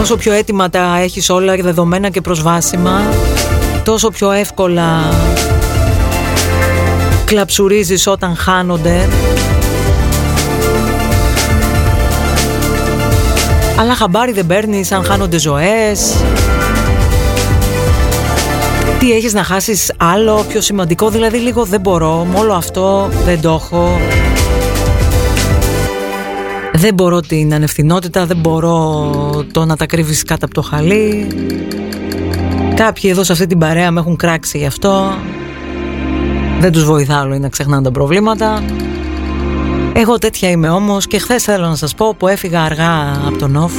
Όσο 0.00 0.16
πιο 0.16 0.32
έτοιμα 0.32 0.70
τα 0.70 0.98
έχεις 1.02 1.30
όλα 1.30 1.56
δεδομένα 1.56 2.08
και 2.08 2.20
προσβάσιμα 2.20 3.00
Τόσο 3.84 4.08
πιο 4.08 4.30
εύκολα 4.30 5.12
Κλαψουρίζεις 7.24 8.06
όταν 8.06 8.36
χάνονται 8.36 9.08
Αλλά 13.78 13.94
χαμπάρι 13.94 14.32
δεν 14.32 14.46
παίρνεις 14.46 14.92
αν 14.92 15.04
χάνονται 15.04 15.38
ζωές. 15.38 16.22
Τι 18.98 19.12
έχεις 19.12 19.32
να 19.32 19.42
χάσεις 19.42 19.92
άλλο 19.96 20.44
πιο 20.48 20.60
σημαντικό; 20.60 21.10
Δηλαδή 21.10 21.38
λίγο 21.38 21.64
δεν 21.64 21.80
μπορώ 21.80 22.26
Με 22.32 22.38
όλο 22.38 22.52
αυτό 22.52 23.08
δεν 23.24 23.40
το 23.40 23.50
έχω. 23.50 24.00
Δεν 26.72 26.94
μπορώ 26.94 27.20
την 27.20 27.54
ανευθυνότητα 27.54 28.26
Δεν 28.26 28.36
μπορώ 28.36 29.10
το 29.52 29.64
να 29.64 29.76
τα 29.76 29.86
κρύβεις 29.86 30.22
κάτω 30.22 30.44
από 30.44 30.54
το 30.54 30.62
χαλί. 30.62 31.26
Κάποιοι 32.74 33.10
εδώ 33.12 33.24
σε 33.24 33.32
αυτή 33.32 33.46
την 33.46 33.58
παρέα 33.58 33.90
με 33.90 34.00
έχουν 34.00 34.16
κράξει 34.16 34.58
γι' 34.58 34.66
αυτό. 34.66 35.14
Δεν 36.60 36.72
τους 36.72 36.84
βοηθάω 36.84 37.24
να 37.24 37.48
ξεχνάνε 37.48 37.82
τα 37.82 37.90
προβλήματα 37.90 38.62
εγώ 40.00 40.18
τέτοια 40.18 40.50
είμαι 40.50 40.68
όμως 40.68 41.06
και 41.06 41.18
χθες 41.18 41.42
θέλω 41.42 41.66
να 41.66 41.74
σας 41.74 41.94
πω 41.94 42.14
που 42.14 42.28
έφυγα 42.28 42.62
αργά 42.62 43.22
από 43.26 43.38
τον 43.38 43.50
Νοφ 43.50 43.72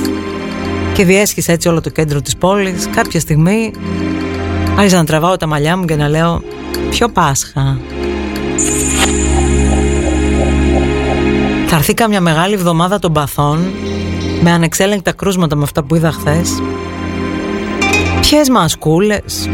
και 0.93 1.05
διέσχισα 1.05 1.51
έτσι 1.51 1.67
όλο 1.67 1.81
το 1.81 1.89
κέντρο 1.89 2.21
της 2.21 2.37
πόλης. 2.37 2.89
Κάποια 2.95 3.19
στιγμή 3.19 3.71
άρχισα 4.77 4.97
να 4.97 5.05
τραβάω 5.05 5.37
τα 5.37 5.47
μαλλιά 5.47 5.77
μου 5.77 5.85
και 5.85 5.95
να 5.95 6.07
λέω 6.07 6.41
ποιο 6.89 7.09
Πάσχα. 7.09 7.79
Θα 11.67 11.75
έρθει 11.75 11.93
κάμια 11.93 12.21
μεγάλη 12.21 12.53
εβδομάδα 12.53 12.99
των 12.99 13.13
παθών 13.13 13.71
με 14.41 14.51
ανεξέλεγκτα 14.51 15.11
κρούσματα 15.11 15.55
με 15.55 15.63
αυτά 15.63 15.83
που 15.83 15.95
είδα 15.95 16.11
χθες. 16.11 16.61
Ποιες 18.21 18.49
μασκούλες. 18.49 19.49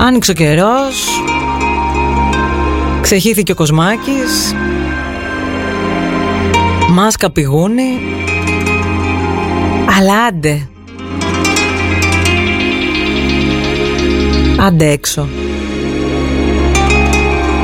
Άνοιξε 0.00 0.30
ο 0.30 0.34
καιρός, 0.34 1.06
Ξεχύθηκε 3.14 3.52
ο 3.52 3.54
Κοσμάκης. 3.54 4.54
Μάσκα 6.90 7.30
πηγούνι. 7.30 7.98
Αλλά 9.98 10.24
άντε. 10.24 10.68
Άντε 14.60 14.90
έξω. 14.90 15.28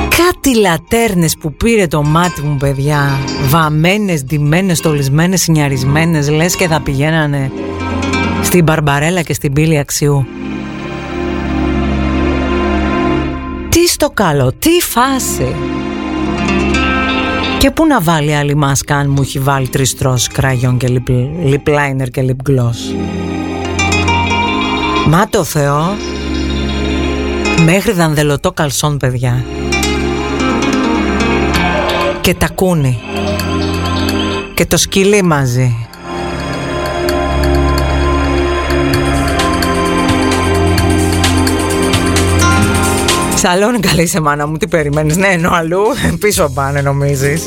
Κάτι 0.08 0.56
λατέρνες 0.56 1.36
που 1.40 1.52
πήρε 1.52 1.86
το 1.86 2.02
μάτι 2.02 2.42
μου 2.42 2.56
παιδιά. 2.56 3.18
Βαμμένες, 3.48 4.24
ντυμένες, 4.24 4.78
στολισμένες, 4.78 5.40
συνιαρισμένες 5.40 6.30
Λες 6.30 6.56
και 6.56 6.66
θα 6.66 6.80
πηγαίνανε 6.80 7.52
Στην 8.42 8.62
Μπαρμπαρέλα 8.62 9.22
και 9.22 9.34
στην 9.34 9.52
Πύλη 9.52 9.78
Αξιού 9.78 10.26
στο 13.88 14.10
καλό, 14.14 14.52
τι 14.58 14.70
φάση. 14.80 15.54
Και 17.58 17.70
πού 17.70 17.86
να 17.86 18.00
βάλει 18.00 18.34
άλλη 18.34 18.54
μάσκα 18.54 18.96
αν 18.96 19.10
μου 19.10 19.22
έχει 19.22 19.38
βάλει 19.38 19.68
τρεις 19.68 19.96
τρώσεις 19.96 20.28
κραγιόν 20.28 20.78
και 20.78 21.02
lip, 21.44 21.68
liner 21.68 22.10
και 22.10 22.24
lip 22.26 22.50
gloss. 22.50 22.96
Μα 25.06 25.28
το 25.28 25.44
Θεό, 25.44 25.96
μέχρι 27.64 27.92
δανδελωτό 27.92 28.52
καλσόν 28.52 28.96
παιδιά. 28.96 29.44
Και 32.20 32.34
τα 32.34 32.48
κούνι. 32.48 32.98
Και 34.54 34.66
το 34.66 34.76
σκυλί 34.76 35.22
μαζί. 35.22 35.87
Σαλόνι 43.40 43.80
καλή 43.80 44.06
σε 44.06 44.20
μάνα 44.20 44.46
μου, 44.46 44.56
τι 44.56 44.68
περιμένεις, 44.68 45.16
ναι 45.16 45.26
ενώ 45.26 45.50
αλλού 45.52 45.82
πίσω 46.20 46.50
πάνε 46.54 46.80
νομίζεις. 46.80 47.44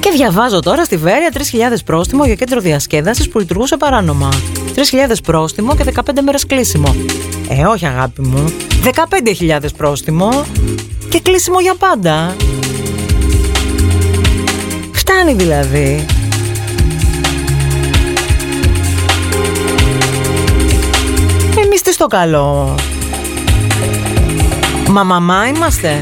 Και 0.00 0.10
διαβάζω 0.10 0.60
τώρα 0.60 0.84
στη 0.84 0.96
Βέρεια 0.96 1.30
3.000 1.32 1.40
πρόστιμο 1.84 2.24
για 2.24 2.34
κέντρο 2.34 2.60
διασκέδασης 2.60 3.28
που 3.28 3.38
λειτουργούσε 3.38 3.76
παράνομα. 3.76 4.28
3.000 4.74 4.82
πρόστιμο 5.24 5.76
και 5.76 5.84
15 5.94 6.00
μέρες 6.24 6.46
κλείσιμο. 6.46 6.94
Ε, 7.48 7.64
όχι 7.64 7.86
αγάπη 7.86 8.22
μου. 8.22 8.52
15.000 9.40 9.60
πρόστιμο 9.76 10.44
και 11.08 11.20
κλείσιμο 11.20 11.60
για 11.60 11.74
πάντα. 11.74 12.36
Φτάνει 14.92 15.34
δηλαδή. 15.34 16.06
Εμείς 21.64 21.82
τι 21.82 21.92
στο 21.92 22.06
καλό. 22.06 22.74
Μα 24.94 25.04
μαμά 25.04 25.46
είμαστε. 25.46 25.98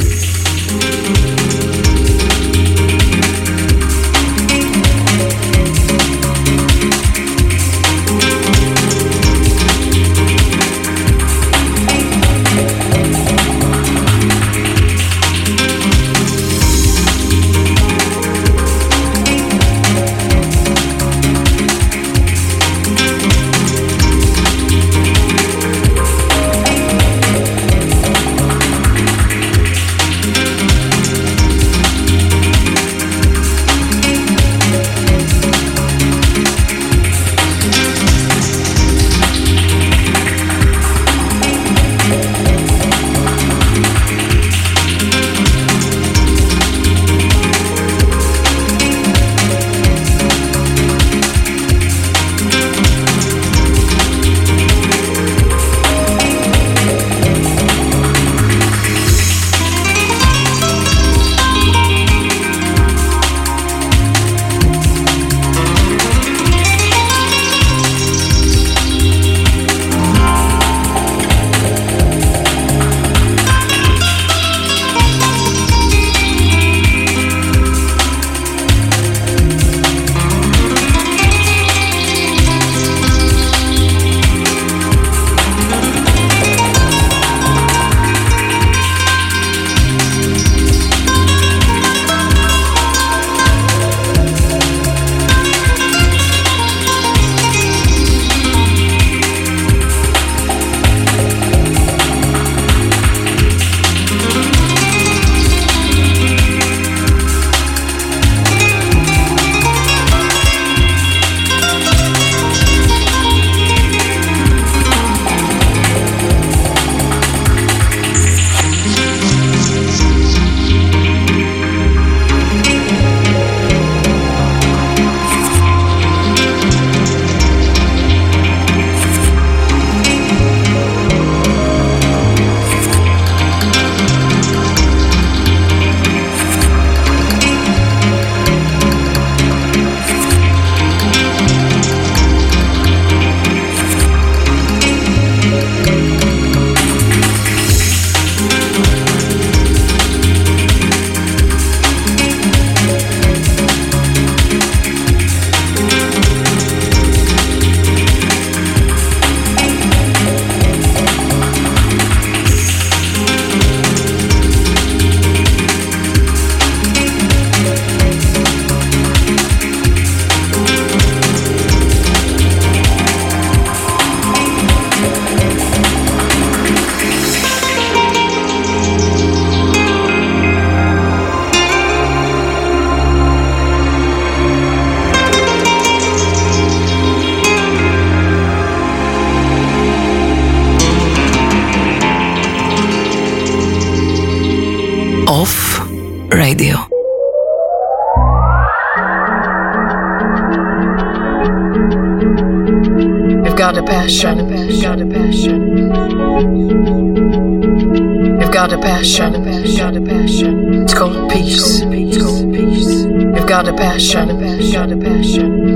Passion. 209.40 209.66
You've 209.66 209.78
got 209.78 209.96
a 209.96 210.00
passion. 210.00 210.82
It's 210.82 210.94
called 210.94 211.30
peace. 211.30 211.80
It's 211.80 212.18
called 212.22 212.52
peace. 212.52 213.04
You've 213.04 213.46
got 213.46 213.68
a 213.68 213.72
passion. 213.72 214.28
Got 214.72 214.92
a 214.92 214.96
passion. 214.96 215.68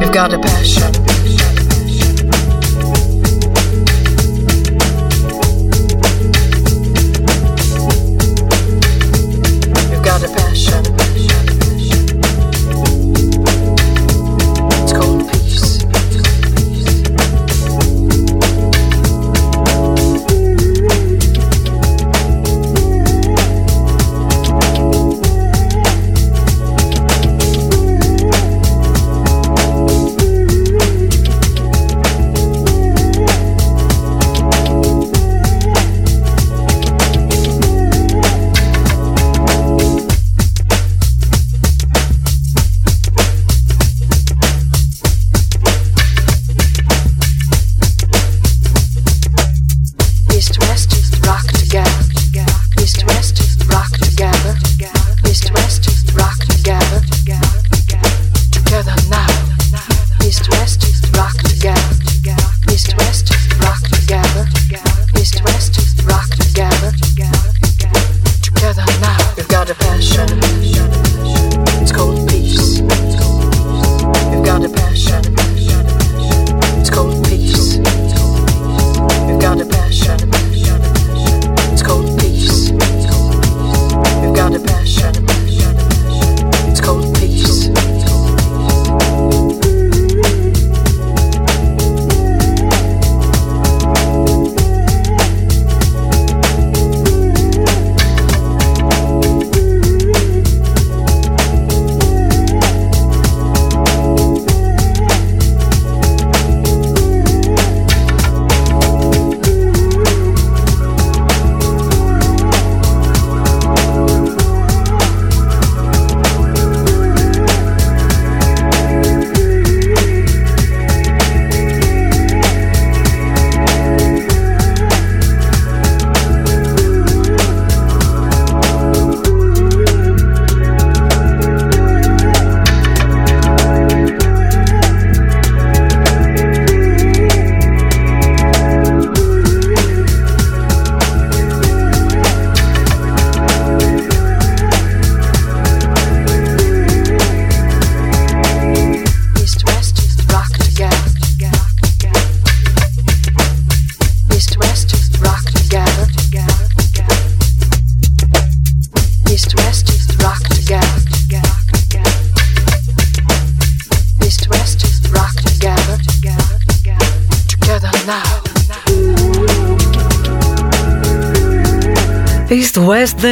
You've 0.00 0.12
got 0.12 0.32
a 0.32 0.38
passion. 0.38 1.11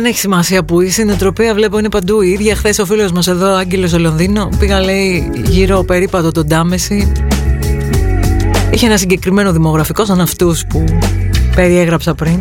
Δεν 0.03 0.11
έχει 0.11 0.19
σημασία 0.19 0.65
που 0.65 0.81
είσαι. 0.81 1.03
Η 1.03 1.05
νοοτροπία 1.05 1.55
βλέπω 1.55 1.79
είναι 1.79 1.89
παντού 1.89 2.21
η 2.21 2.31
ίδια. 2.31 2.57
Χθες 2.57 2.79
ο 2.79 2.87
φίλος 2.87 3.13
μας 3.13 3.27
εδώ, 3.27 3.55
Άγγελος 3.55 3.91
στο 3.91 3.99
Λονδίνο, 3.99 4.49
πήγα 4.59 4.81
λέει 4.81 5.31
γύρω 5.47 5.83
περίπατο 5.83 6.33
τον 6.33 6.49
Τάμεση. 6.49 7.13
Είχε 8.71 8.87
ένα 8.87 8.97
συγκεκριμένο 8.97 9.53
δημογραφικό 9.53 10.05
σαν 10.05 10.21
αυτούς 10.21 10.67
που 10.67 10.85
περιέγραψα 11.55 12.15
πριν. 12.15 12.39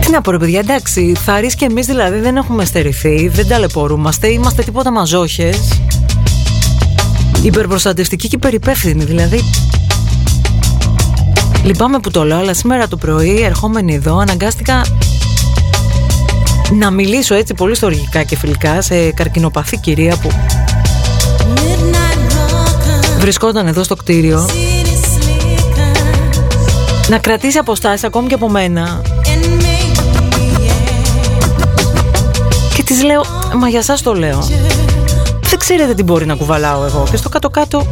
Τι 0.00 0.10
να 0.10 0.20
πω 0.20 0.30
ρε 0.30 0.38
παιδιά, 0.38 0.58
εντάξει, 0.58 1.14
Θάρης 1.24 1.54
και 1.54 1.64
εμείς 1.64 1.86
δηλαδή 1.86 2.18
δεν 2.18 2.36
έχουμε 2.36 2.64
στερηθεί, 2.64 3.28
δεν 3.28 3.48
ταλαιπωρούμαστε, 3.48 4.28
είμαστε 4.28 4.62
τίποτα 4.62 4.90
μαζόχες. 4.90 5.80
Υπερπροστατευτικοί 7.42 8.28
και 8.28 8.36
υπερυπεύθυνοι, 8.36 9.04
δηλαδή 9.04 9.40
Λυπάμαι 11.64 11.98
που 11.98 12.10
το 12.10 12.24
λέω, 12.24 12.38
αλλά 12.38 12.54
σήμερα 12.54 12.88
το 12.88 12.96
πρωί 12.96 13.42
ερχόμενη 13.42 13.94
εδώ 13.94 14.16
αναγκάστηκα 14.16 14.84
να 16.78 16.90
μιλήσω 16.90 17.34
έτσι 17.34 17.54
πολύ 17.54 17.74
στοργικά 17.74 18.22
και 18.22 18.36
φιλικά 18.36 18.82
σε 18.82 19.10
καρκινοπαθή 19.10 19.78
κυρία 19.78 20.16
που 20.16 20.28
βρισκόταν 23.18 23.66
εδώ 23.66 23.82
στο 23.82 23.96
κτίριο. 23.96 24.48
Να 27.08 27.18
κρατήσει 27.18 27.58
αποστάσεις 27.58 28.04
ακόμη 28.04 28.28
και 28.28 28.34
από 28.34 28.50
μένα. 28.50 29.02
Και 32.74 32.82
της 32.82 33.02
λέω 33.02 33.24
μα 33.58 33.68
για 33.68 33.82
σας 33.82 34.02
το 34.02 34.14
λέω. 34.14 34.48
Δεν 35.42 35.58
ξέρετε 35.58 35.94
τι 35.94 36.02
μπορεί 36.02 36.26
να 36.26 36.34
κουβαλάω 36.34 36.84
εγώ 36.84 37.06
και 37.10 37.16
στο 37.16 37.28
κάτω-κάτω 37.28 37.86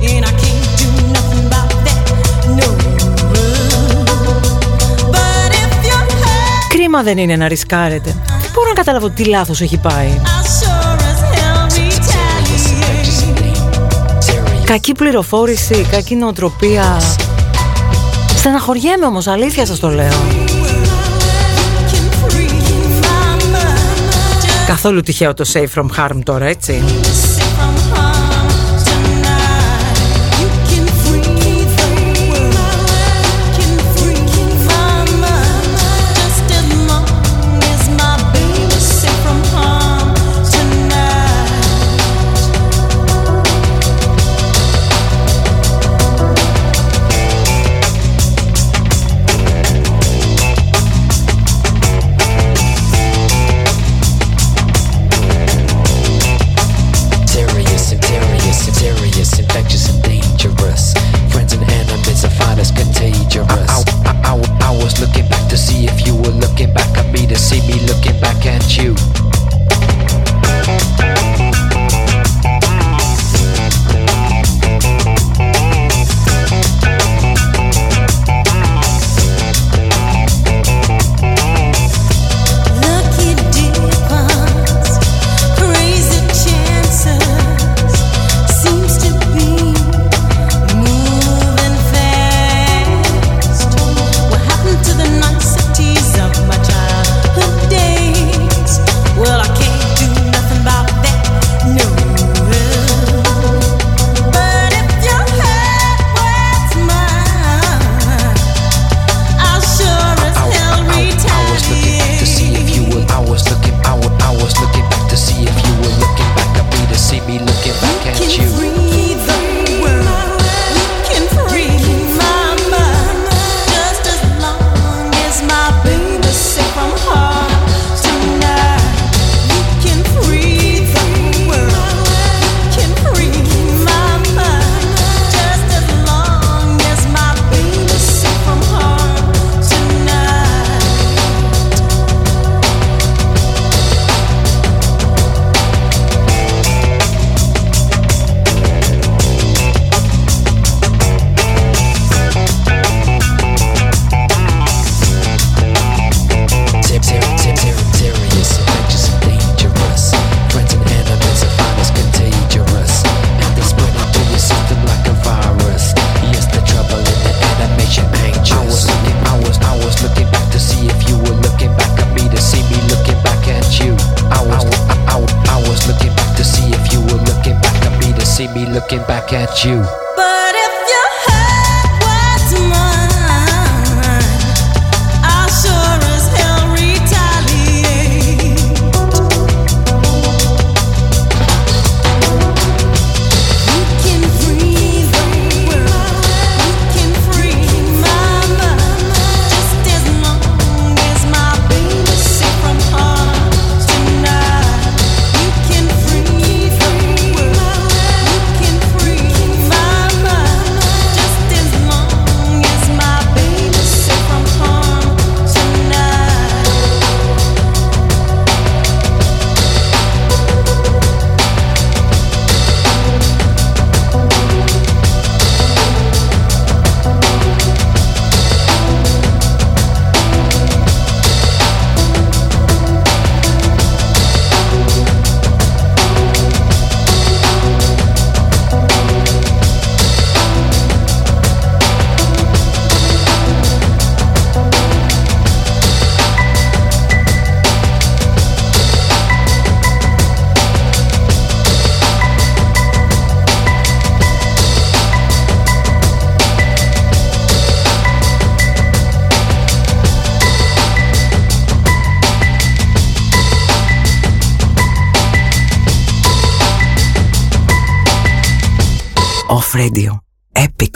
Κρίμα 6.92 7.10
δεν 7.12 7.18
είναι 7.18 7.36
να 7.36 7.48
ρισκάρετε. 7.48 8.16
Δεν 8.40 8.50
μπορώ 8.54 8.68
να 8.68 8.74
καταλάβω 8.74 9.10
τι 9.10 9.24
λάθος 9.24 9.60
έχει 9.60 9.78
πάει. 9.78 10.20
Κακή 14.64 14.92
πληροφόρηση, 14.92 15.86
κακή 15.90 16.14
νοοτροπία. 16.14 17.00
Στεναχωριέμαι 18.36 19.06
όμως, 19.06 19.26
αλήθεια 19.26 19.66
σας 19.66 19.78
το 19.78 19.88
λέω. 19.88 20.12
Καθόλου 24.66 25.00
τυχαίο 25.00 25.34
το 25.34 25.44
safe 25.52 25.80
from 25.80 25.86
harm 25.98 26.18
τώρα, 26.24 26.44
έτσι. 26.44 26.82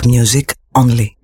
Music 0.07 0.55
only. 0.75 1.16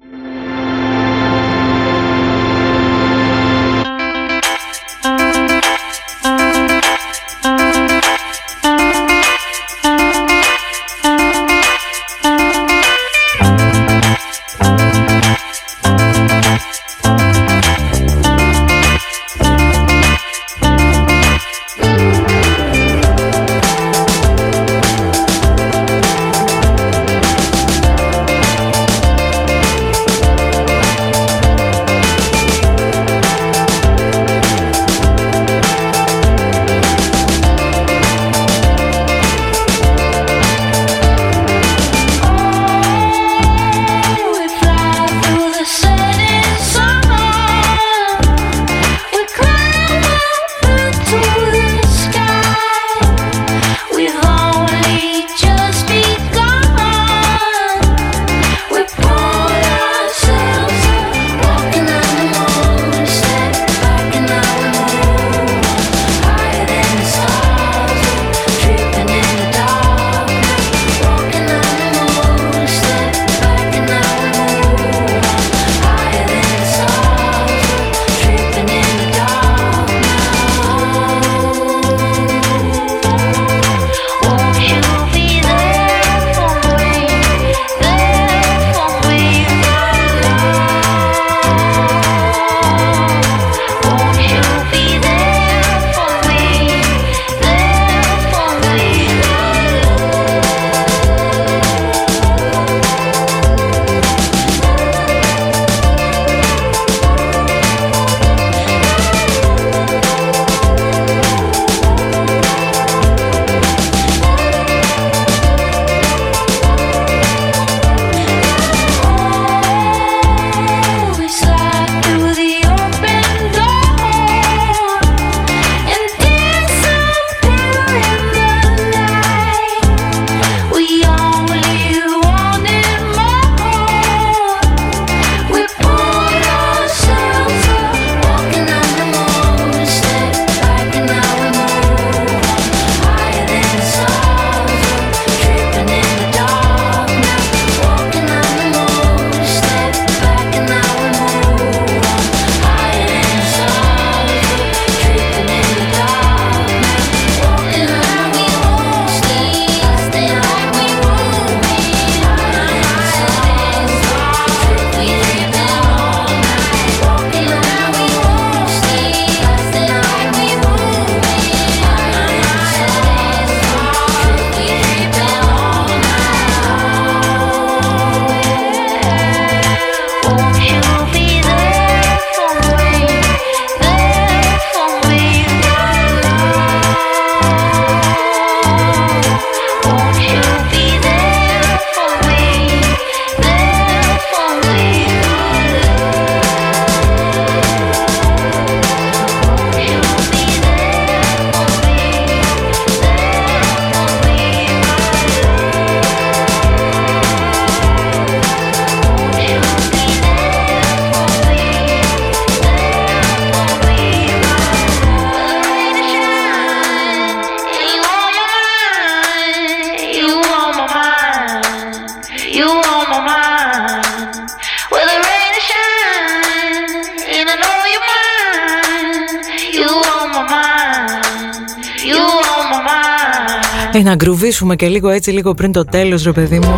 κλείσουμε 234.62 234.88
και 234.88 234.98
λίγο 234.98 235.08
έτσι, 235.08 235.30
λίγο 235.30 235.54
πριν 235.54 235.72
το 235.72 235.84
τέλος 235.84 236.22
ρε 236.22 236.32
παιδί 236.32 236.58
μου. 236.58 236.74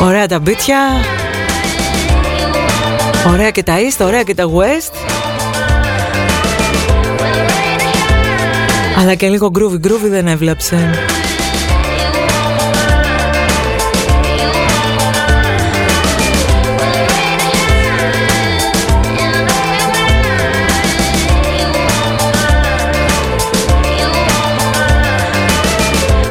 Ωραία 0.00 0.26
τα 0.26 0.38
μπίτια. 0.38 0.78
Ωραία 3.32 3.50
και 3.50 3.62
τα 3.62 3.74
East, 3.76 4.06
ωραία 4.06 4.22
και 4.22 4.34
τα 4.34 4.44
West. 4.44 4.94
Αλλά 8.98 9.14
και 9.14 9.28
λίγο 9.28 9.50
groovy 9.54 9.86
groovy 9.86 10.08
δεν 10.10 10.26
έβλεψε. 10.26 10.90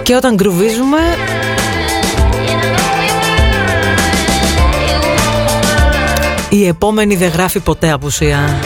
Και 0.08 0.16
όταν 0.16 0.36
γκρουβίζουμε 0.36 0.98
Η 6.50 6.68
επόμενη 6.68 7.16
δεν 7.16 7.30
γράφει 7.30 7.60
ποτέ 7.60 7.92
απουσία. 7.92 8.60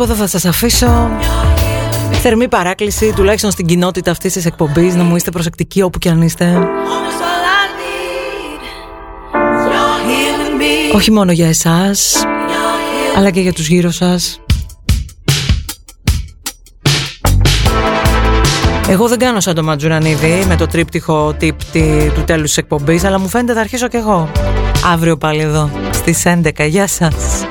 από 0.00 0.12
εδώ 0.12 0.20
θα 0.22 0.26
σας 0.26 0.44
αφήσω. 0.44 1.10
Θερμή 2.10 2.48
παράκληση 2.48 3.12
τουλάχιστον 3.16 3.50
στην 3.50 3.66
κοινότητα 3.66 4.10
αυτής 4.10 4.32
της 4.32 4.46
εκπομπής 4.46 4.94
Να 4.94 5.02
μου 5.02 5.16
είστε 5.16 5.30
προσεκτικοί 5.30 5.82
όπου 5.82 5.98
και 5.98 6.08
αν 6.08 6.22
είστε. 6.22 6.68
Όχι 10.94 11.10
μόνο 11.10 11.32
για 11.32 11.48
εσάς 11.48 12.24
Αλλά 13.16 13.30
και 13.30 13.40
για 13.40 13.52
τους 13.52 13.68
γύρω 13.68 13.90
σας. 13.90 14.40
Εγώ 18.88 19.08
δεν 19.08 19.18
κάνω 19.18 19.40
σαν 19.40 19.54
το 19.54 19.62
Ματζουρανίδη 19.62 20.44
με 20.48 20.56
το 20.56 20.66
τρίπτυχο 20.66 21.34
τύπτη 21.38 22.12
του 22.14 22.24
τέλους 22.24 22.48
της 22.48 22.56
εκπομπής 22.56 23.04
Αλλά 23.04 23.18
μου 23.18 23.28
φαίνεται 23.28 23.52
θα 23.52 23.60
αρχίσω 23.60 23.88
κι 23.88 23.96
εγώ. 23.96 24.30
Αύριο 24.92 25.16
πάλι 25.16 25.40
εδώ 25.40 25.70
στις 25.92 26.22
11 26.24 26.66
Γεια 26.68 26.86
σας. 26.86 27.46